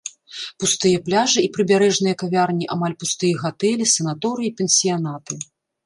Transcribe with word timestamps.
Пустыя 0.61 1.01
пляжы 1.09 1.43
і 1.49 1.51
прыбярэжныя 1.59 2.15
кавярні, 2.23 2.71
амаль 2.79 2.99
пустыя 3.05 3.35
гатэлі, 3.45 3.85
санаторыі 3.97 4.47
і 4.53 4.57
пансіянаты. 4.63 5.33